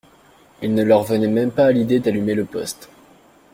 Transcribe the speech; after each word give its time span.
Il 0.63 0.73
ne 0.73 0.81
leur 0.83 1.03
venait 1.03 1.27
même 1.27 1.51
pas 1.51 1.65
à 1.67 1.71
l’idée 1.71 1.99
d’allumer 1.99 2.33
le 2.33 2.43
poste. 2.45 2.89